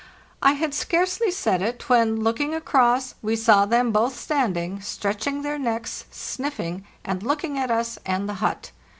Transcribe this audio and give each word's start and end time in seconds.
I 0.41 0.53
had 0.53 0.73
scarcely 0.73 1.29
said 1.29 1.61
it, 1.61 1.87
when, 1.87 2.23
looking 2.23 2.55
across, 2.55 3.13
we 3.21 3.35
saw 3.35 3.67
them 3.67 3.91
both 3.91 4.17
stand 4.17 4.57
ing, 4.57 4.81
stretching 4.81 5.43
their 5.43 5.59
necks, 5.59 6.05
sniffing, 6.09 6.87
and 7.05 7.21
looking 7.21 7.55
at 7.59 7.69
us 7.69 7.99
and 8.03 8.27
the 8.27 8.33
hut. 8.41 8.71